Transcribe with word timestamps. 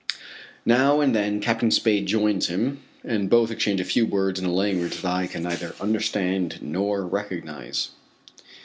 Now 0.65 0.99
and 0.99 1.13
then 1.13 1.39
Captain 1.41 1.69
Spade 1.69 2.07
joins 2.07 2.47
him 2.47 2.81
and 3.03 3.29
both 3.29 3.51
exchange 3.51 3.79
a 3.79 3.85
few 3.85 4.03
words 4.07 4.39
in 4.39 4.47
a 4.47 4.51
language 4.51 4.99
that 5.03 5.13
I 5.13 5.27
can 5.27 5.43
neither 5.43 5.75
understand 5.79 6.57
nor 6.59 7.05
recognize. 7.05 7.89